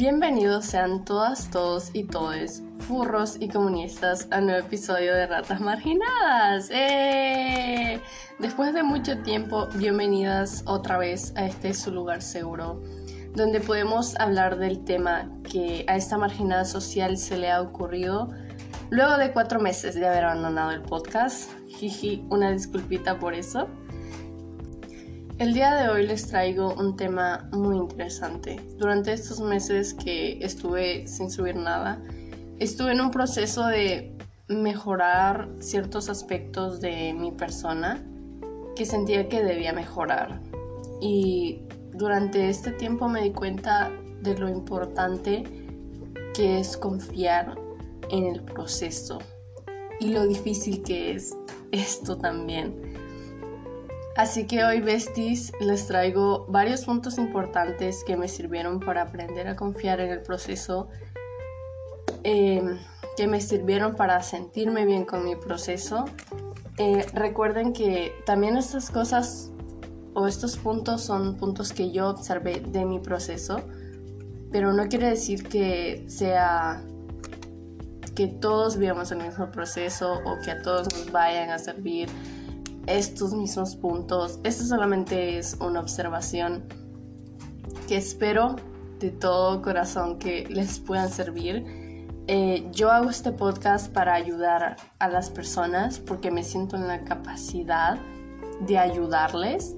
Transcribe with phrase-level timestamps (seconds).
[0.00, 6.70] Bienvenidos sean todas, todos y todes, furros y comunistas, a nuevo episodio de Ratas Marginadas.
[6.70, 8.00] ¡Eh!
[8.38, 12.80] Después de mucho tiempo, bienvenidas otra vez a este su lugar seguro,
[13.34, 18.30] donde podemos hablar del tema que a esta marginada social se le ha ocurrido
[18.88, 21.50] luego de cuatro meses de haber abandonado el podcast.
[21.68, 23.68] Jiji, una disculpita por eso.
[25.40, 28.60] El día de hoy les traigo un tema muy interesante.
[28.76, 31.98] Durante estos meses que estuve sin subir nada,
[32.58, 34.14] estuve en un proceso de
[34.48, 38.04] mejorar ciertos aspectos de mi persona
[38.76, 40.42] que sentía que debía mejorar.
[41.00, 41.62] Y
[41.94, 45.44] durante este tiempo me di cuenta de lo importante
[46.34, 47.58] que es confiar
[48.10, 49.20] en el proceso
[50.00, 51.34] y lo difícil que es
[51.72, 52.89] esto también
[54.20, 59.56] Así que hoy, besties, les traigo varios puntos importantes que me sirvieron para aprender a
[59.56, 60.90] confiar en el proceso,
[62.22, 62.76] em,
[63.16, 66.04] que me sirvieron para sentirme bien con mi proceso.
[66.76, 69.52] Eh, recuerden que también estas cosas
[70.12, 73.62] o estos puntos son puntos que yo observé de mi proceso,
[74.52, 76.84] pero no quiere decir que sea
[78.14, 82.10] que todos vivamos el mismo proceso o que a todos nos vayan a servir
[82.86, 84.40] estos mismos puntos.
[84.44, 86.64] Esto solamente es una observación
[87.88, 88.56] que espero
[88.98, 91.64] de todo corazón que les puedan servir.
[92.26, 97.02] Eh, yo hago este podcast para ayudar a las personas porque me siento en la
[97.04, 97.98] capacidad
[98.60, 99.74] de ayudarles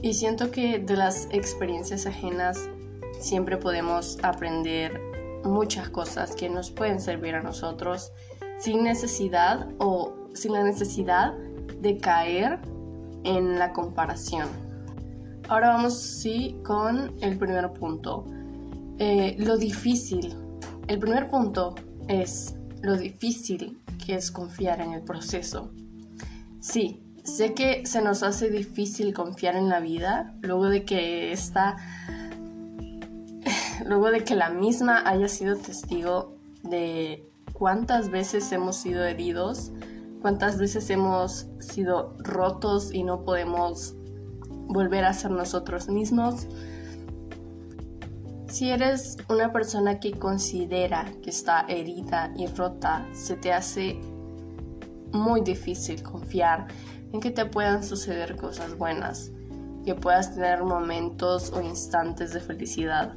[0.00, 2.68] y siento que de las experiencias ajenas
[3.20, 5.00] siempre podemos aprender
[5.44, 8.12] muchas cosas que nos pueden servir a nosotros
[8.58, 11.34] sin necesidad o sin la necesidad
[11.80, 12.60] de caer
[13.24, 14.48] en la comparación.
[15.48, 18.24] Ahora vamos sí con el primer punto.
[18.98, 20.34] Eh, lo difícil.
[20.86, 21.74] El primer punto
[22.08, 25.70] es lo difícil que es confiar en el proceso.
[26.60, 31.76] Sí, sé que se nos hace difícil confiar en la vida luego de que esta,
[33.86, 39.72] luego de que la misma haya sido testigo de cuántas veces hemos sido heridos
[40.24, 43.94] cuántas veces hemos sido rotos y no podemos
[44.48, 46.46] volver a ser nosotros mismos.
[48.48, 54.00] Si eres una persona que considera que está herida y rota, se te hace
[55.12, 56.68] muy difícil confiar
[57.12, 59.30] en que te puedan suceder cosas buenas,
[59.84, 63.12] que puedas tener momentos o instantes de felicidad.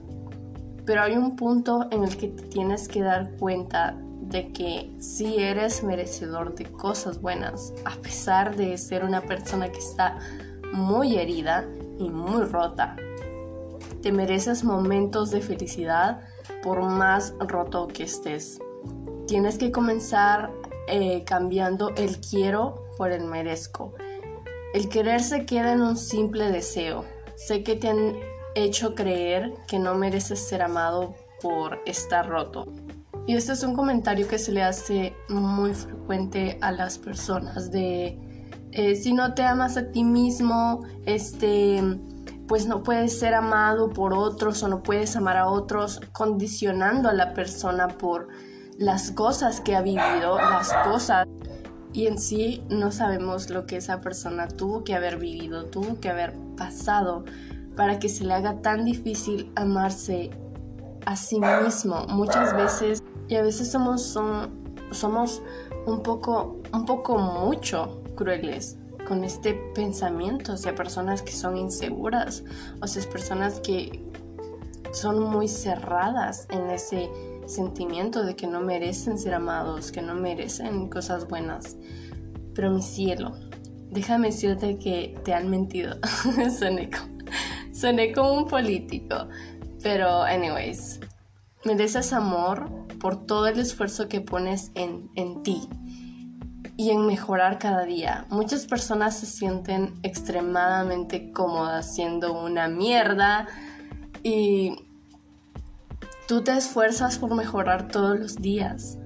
[0.86, 3.96] Pero hay un punto en el que te tienes que dar cuenta
[4.30, 9.80] de que si eres merecedor de cosas buenas, a pesar de ser una persona que
[9.80, 10.20] está
[10.74, 11.66] muy herida
[11.98, 12.96] y muy rota.
[14.02, 16.22] Te mereces momentos de felicidad
[16.62, 18.60] por más roto que estés.
[19.28, 20.52] Tienes que comenzar
[20.88, 23.94] eh, cambiando el quiero por el merezco.
[24.74, 27.06] El querer se queda en un simple deseo.
[27.36, 28.16] Sé que te han
[28.56, 32.68] hecho creer que no mereces ser amado por estar roto.
[33.28, 38.18] Y este es un comentario que se le hace muy frecuente a las personas de
[38.72, 41.82] eh, si no te amas a ti mismo, este,
[42.48, 47.14] pues no puedes ser amado por otros o no puedes amar a otros, condicionando a
[47.14, 48.30] la persona por
[48.78, 51.28] las cosas que ha vivido, las cosas.
[51.92, 56.10] Y en sí no sabemos lo que esa persona tuvo que haber vivido, tuvo que
[56.10, 57.26] haber pasado
[57.76, 60.30] para que se le haga tan difícil amarse
[61.06, 62.06] a sí mismo.
[62.10, 64.18] Muchas veces y a veces somos,
[64.92, 65.42] somos
[65.86, 68.78] un, poco, un poco mucho crueles
[69.08, 72.44] con este pensamiento hacia personas que son inseguras,
[72.82, 74.04] o sea, personas que
[74.92, 77.10] son muy cerradas en ese
[77.46, 81.78] sentimiento de que no merecen ser amados, que no merecen cosas buenas.
[82.54, 83.34] Pero mi cielo,
[83.92, 85.96] déjame decirte que te han mentido.
[86.60, 86.90] soné,
[87.72, 89.30] soné como un político.
[89.82, 91.00] Pero, anyways,
[91.64, 95.68] mereces amor, por todo el esfuerzo que pones en, en ti
[96.78, 98.26] y en mejorar cada día.
[98.30, 103.48] Muchas personas se sienten extremadamente cómodas siendo una mierda
[104.24, 104.76] y
[106.28, 108.98] tú te esfuerzas por mejorar todos los días.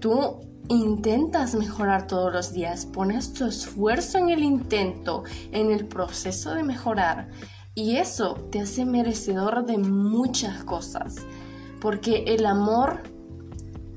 [0.00, 6.54] Tú intentas mejorar todos los días, pones tu esfuerzo en el intento, en el proceso
[6.54, 7.28] de mejorar
[7.74, 11.16] y eso te hace merecedor de muchas cosas
[11.82, 13.02] porque el amor,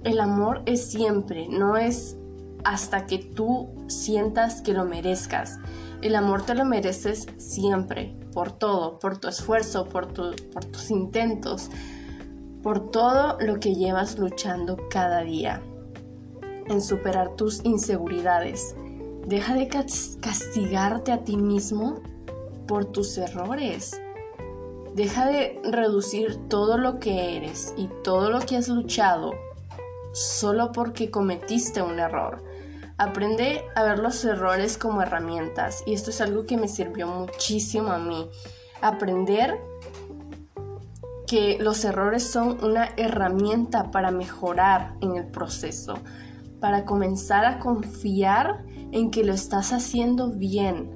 [0.03, 2.17] el amor es siempre, no es
[2.63, 5.59] hasta que tú sientas que lo merezcas.
[6.01, 10.11] El amor te lo mereces siempre, por todo, por tu esfuerzo, por,
[10.51, 11.69] por tus intentos,
[12.63, 15.61] por todo lo que llevas luchando cada día,
[16.67, 18.75] en superar tus inseguridades.
[19.27, 22.01] Deja de castigarte a ti mismo
[22.67, 24.01] por tus errores.
[24.95, 29.33] Deja de reducir todo lo que eres y todo lo que has luchado
[30.13, 32.41] solo porque cometiste un error.
[32.97, 37.91] Aprende a ver los errores como herramientas y esto es algo que me sirvió muchísimo
[37.91, 38.29] a mí.
[38.81, 39.59] Aprender
[41.27, 45.95] que los errores son una herramienta para mejorar en el proceso,
[46.61, 48.63] para comenzar a confiar
[48.93, 50.89] en que lo estás haciendo bien.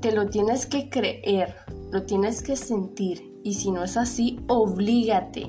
[0.00, 1.63] Te lo tienes que creer,
[1.94, 5.48] lo tienes que sentir y si no es así, oblígate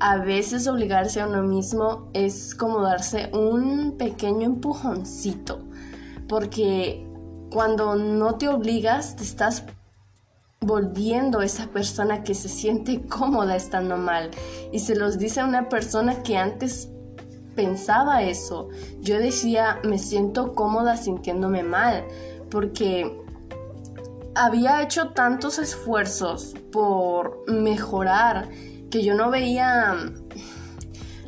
[0.00, 5.60] a veces obligarse a uno mismo es como darse un pequeño empujoncito,
[6.28, 7.04] porque
[7.50, 9.64] cuando no te obligas te estás
[10.60, 14.30] volviendo esa persona que se siente cómoda estando mal
[14.72, 16.90] y se los dice a una persona que antes
[17.56, 18.68] pensaba eso.
[19.00, 22.04] Yo decía, me siento cómoda sintiéndome mal
[22.50, 23.20] porque
[24.38, 28.48] había hecho tantos esfuerzos por mejorar
[28.90, 29.96] que yo no veía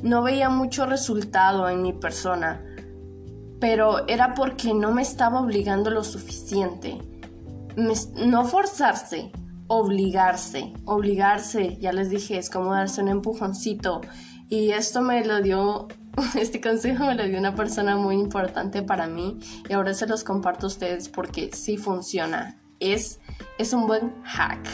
[0.03, 2.65] no veía mucho resultado en mi persona,
[3.61, 6.99] pero era porque no me estaba obligando lo suficiente.
[7.77, 9.31] no forzarse,
[9.67, 14.01] obligarse, obligarse, ya les dije, es como darse un empujoncito.
[14.49, 15.89] Y esto me lo dio,
[16.39, 20.25] este consejo me lo dio una persona muy importante para mí y ahora se los
[20.25, 22.60] comparto a ustedes porque sí funciona.
[22.81, 23.21] Es,
[23.59, 24.67] es un buen hack.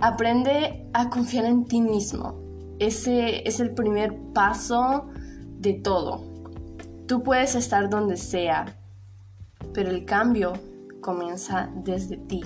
[0.00, 2.42] Aprende a confiar en ti mismo.
[2.78, 5.06] Ese es el primer paso
[5.58, 6.24] de todo.
[7.06, 8.76] Tú puedes estar donde sea,
[9.72, 10.54] pero el cambio
[11.00, 12.42] comienza desde ti.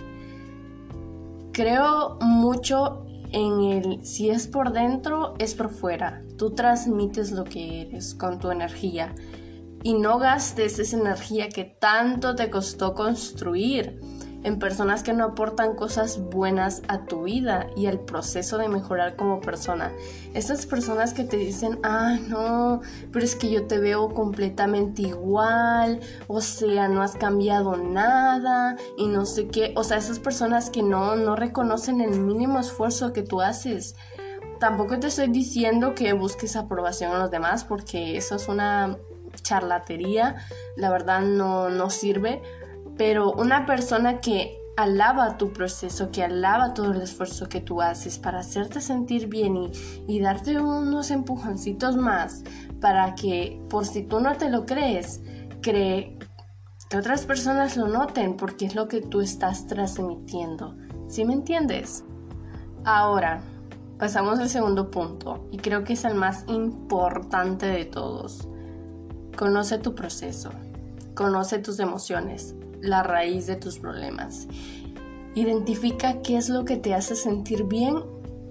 [1.52, 6.22] Creo mucho en el si es por dentro, es por fuera.
[6.36, 9.14] Tú transmites lo que eres con tu energía
[9.82, 14.00] y no gastes esa energía que tanto te costó construir
[14.42, 19.16] en personas que no aportan cosas buenas a tu vida y al proceso de mejorar
[19.16, 19.92] como persona.
[20.34, 22.80] Esas personas que te dicen, ah, no,
[23.12, 29.08] pero es que yo te veo completamente igual, o sea, no has cambiado nada y
[29.08, 33.22] no sé qué, o sea, esas personas que no, no reconocen el mínimo esfuerzo que
[33.22, 33.96] tú haces.
[34.60, 38.96] Tampoco te estoy diciendo que busques aprobación a los demás porque eso es una
[39.42, 40.36] charlatería,
[40.76, 42.42] la verdad no, no sirve
[42.96, 48.18] pero una persona que alaba tu proceso, que alaba todo el esfuerzo que tú haces
[48.18, 49.70] para hacerte sentir bien
[50.06, 52.44] y, darte unos empujoncitos más
[52.80, 55.22] para que por si tú no te lo crees,
[55.62, 56.18] cree
[56.90, 60.76] que otras personas lo noten porque es lo que tú estás transmitiendo.
[61.08, 62.04] ¿Sí me entiendes?
[62.84, 63.40] Ahora,
[63.98, 68.46] pasamos al segundo punto y creo que es el más importante de todos.
[69.36, 70.50] Conoce tu proceso,
[71.14, 74.48] conoce tus emociones, la raíz de tus problemas.
[75.34, 78.02] Identifica qué es lo que te hace sentir bien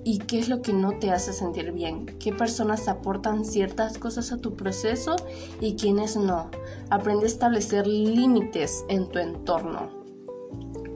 [0.04, 2.06] y qué es lo que no te hace sentir bien.
[2.20, 5.16] Qué personas aportan ciertas cosas a tu proceso
[5.60, 6.52] y quiénes no.
[6.92, 9.90] Aprende a establecer límites en tu entorno.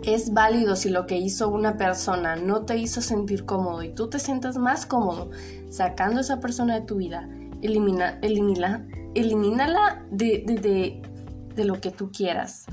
[0.03, 4.09] Es válido si lo que hizo una persona no te hizo sentir cómodo y tú
[4.09, 5.31] te sientas más cómodo
[5.69, 7.27] sacando a esa persona de tu vida.
[7.63, 11.01] Elimina, elimina, elimínala de, de,
[11.55, 12.67] de lo que tú quieras.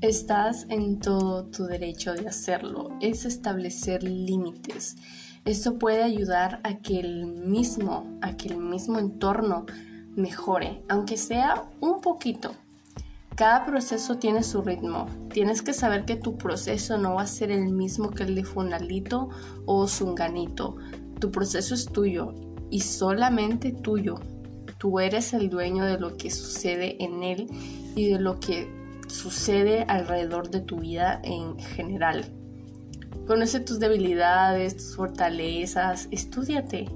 [0.00, 4.94] Estás en todo tu derecho de hacerlo, es establecer límites.
[5.44, 9.66] Esto puede ayudar a que el mismo, a que el mismo entorno
[10.14, 12.52] mejore, aunque sea un poquito.
[13.34, 15.06] Cada proceso tiene su ritmo.
[15.32, 18.44] Tienes que saber que tu proceso no va a ser el mismo que el de
[18.44, 19.30] Funalito
[19.66, 20.76] o Zunganito.
[21.18, 22.34] Tu proceso es tuyo
[22.70, 24.14] y solamente tuyo.
[24.78, 27.48] Tú eres el dueño de lo que sucede en él
[27.96, 28.77] y de lo que
[29.08, 32.24] sucede alrededor de tu vida en general.
[33.26, 36.88] Conoce tus debilidades, tus fortalezas, estudiate.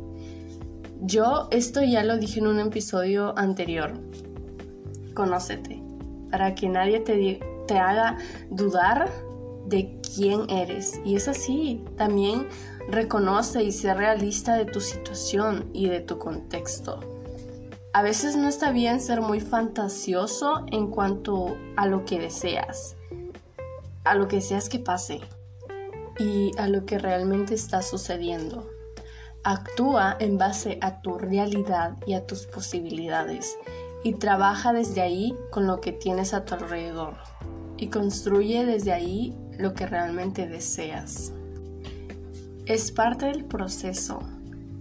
[1.02, 3.92] Yo esto ya lo dije en un episodio anterior.
[5.14, 5.82] Conócete,
[6.30, 8.18] para que nadie te, te haga
[8.50, 9.10] dudar
[9.66, 11.00] de quién eres.
[11.04, 12.46] Y es así, también
[12.88, 17.11] reconoce y sé realista de tu situación y de tu contexto.
[17.94, 22.96] A veces no está bien ser muy fantasioso en cuanto a lo que deseas,
[24.04, 25.20] a lo que deseas que pase
[26.18, 28.66] y a lo que realmente está sucediendo.
[29.44, 33.58] Actúa en base a tu realidad y a tus posibilidades
[34.02, 37.16] y trabaja desde ahí con lo que tienes a tu alrededor
[37.76, 41.34] y construye desde ahí lo que realmente deseas.
[42.64, 44.20] Es parte del proceso.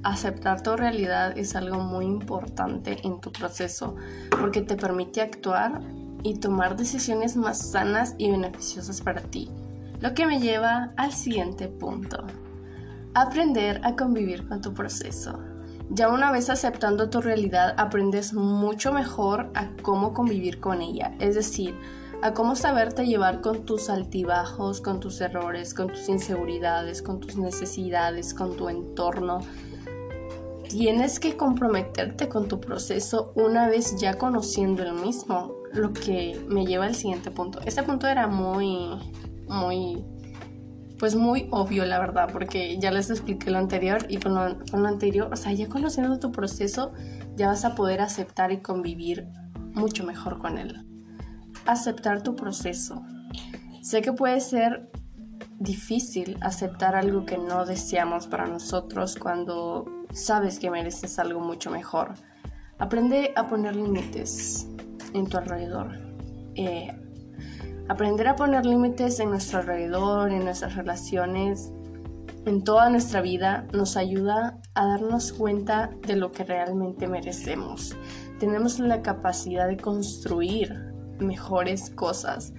[0.03, 3.95] Aceptar tu realidad es algo muy importante en tu proceso
[4.31, 5.81] porque te permite actuar
[6.23, 9.49] y tomar decisiones más sanas y beneficiosas para ti.
[9.99, 12.25] Lo que me lleva al siguiente punto.
[13.13, 15.39] Aprender a convivir con tu proceso.
[15.91, 21.13] Ya una vez aceptando tu realidad, aprendes mucho mejor a cómo convivir con ella.
[21.19, 21.75] Es decir,
[22.23, 27.35] a cómo saberte llevar con tus altibajos, con tus errores, con tus inseguridades, con tus
[27.35, 29.39] necesidades, con tu entorno.
[30.71, 36.65] Tienes que comprometerte con tu proceso una vez ya conociendo el mismo, lo que me
[36.65, 37.59] lleva al siguiente punto.
[37.65, 38.89] Este punto era muy,
[39.47, 40.03] muy,
[40.97, 44.83] pues muy obvio, la verdad, porque ya les expliqué lo anterior y con lo, con
[44.83, 46.93] lo anterior, o sea, ya conociendo tu proceso,
[47.35, 49.27] ya vas a poder aceptar y convivir
[49.73, 50.85] mucho mejor con él
[51.65, 53.03] aceptar tu proceso.
[53.81, 54.91] Sé que puede ser
[55.59, 62.13] difícil aceptar algo que no deseamos para nosotros cuando sabes que mereces algo mucho mejor.
[62.79, 64.67] Aprende a poner límites
[65.13, 65.99] en tu alrededor.
[66.55, 66.91] Eh,
[67.87, 71.71] aprender a poner límites en nuestro alrededor, en nuestras relaciones,
[72.45, 77.95] en toda nuestra vida, nos ayuda a darnos cuenta de lo que realmente merecemos.
[78.39, 80.73] Tenemos la capacidad de construir
[81.19, 82.53] mejores cosas,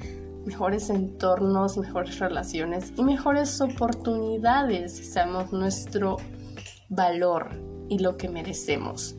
[0.46, 6.18] mejores entornos, mejores relaciones y mejores oportunidades si sabemos nuestro
[6.94, 7.48] valor
[7.88, 9.16] y lo que merecemos.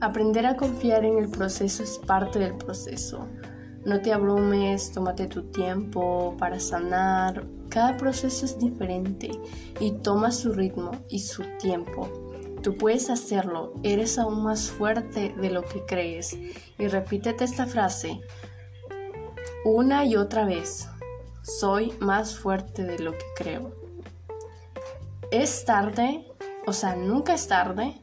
[0.00, 3.26] Aprender a confiar en el proceso es parte del proceso.
[3.84, 7.46] No te abrumes, tómate tu tiempo para sanar.
[7.68, 9.30] Cada proceso es diferente
[9.80, 12.08] y toma su ritmo y su tiempo.
[12.62, 16.36] Tú puedes hacerlo, eres aún más fuerte de lo que crees.
[16.78, 18.20] Y repítete esta frase
[19.64, 20.88] una y otra vez.
[21.42, 23.77] Soy más fuerte de lo que creo.
[25.30, 26.26] Es tarde,
[26.66, 28.00] o sea, nunca es tarde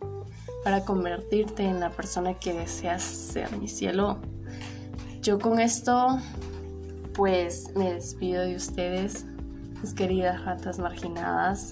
[0.63, 4.19] para convertirte en la persona que deseas ser, mi cielo.
[5.21, 6.19] Yo con esto,
[7.13, 9.25] pues me despido de ustedes,
[9.81, 11.71] mis queridas ratas marginadas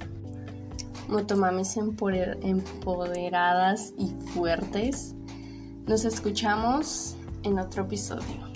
[1.07, 5.15] motomamis empoderadas y fuertes.
[5.85, 8.52] Nos escuchamos en otro episodio.